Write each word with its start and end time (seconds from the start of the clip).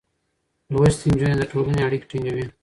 لوستې 0.73 1.07
نجونې 1.11 1.35
د 1.37 1.43
ټولنې 1.51 1.81
اړيکې 1.87 2.07
ټينګوي. 2.11 2.45